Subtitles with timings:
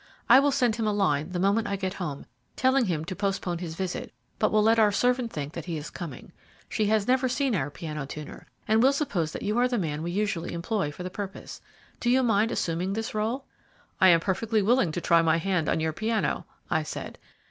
[0.27, 3.59] I will send him a line the moment I get home, telling him to postpone
[3.59, 6.31] his visit, but will let our servant think that he is coming.
[6.67, 10.01] She has never seen our piano tuner, and will suppose that you are the man
[10.01, 11.61] we usually employ for the purpose.
[11.99, 13.43] Do you mind assuming this rôle?"
[13.99, 17.19] "I am perfectly willing to try my hand on your piano," I said.